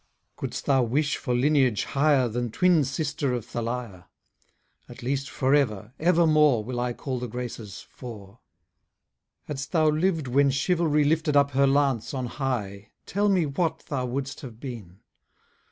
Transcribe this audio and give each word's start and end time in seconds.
Couldst 0.35 0.65
thou 0.65 0.81
wish 0.81 1.17
for 1.17 1.35
lineage 1.35 1.83
higher 1.83 2.27
Than 2.27 2.49
twin 2.49 2.83
sister 2.83 3.33
of 3.35 3.45
Thalia? 3.45 4.07
At 4.89 5.03
least 5.03 5.29
for 5.29 5.53
ever, 5.53 5.93
evermore, 5.99 6.63
Will 6.63 6.79
I 6.79 6.91
call 6.93 7.19
the 7.19 7.27
Graces 7.27 7.81
four. 7.87 8.39
Hadst 9.43 9.73
thou 9.73 9.89
liv'd 9.91 10.27
when 10.27 10.49
chivalry 10.49 11.03
Lifted 11.03 11.37
up 11.37 11.51
her 11.51 11.67
lance 11.67 12.15
on 12.15 12.25
high, 12.25 12.89
Tell 13.05 13.29
me 13.29 13.45
what 13.45 13.85
thou 13.89 14.07
wouldst 14.07 14.41
have 14.41 14.59
been? 14.59 15.01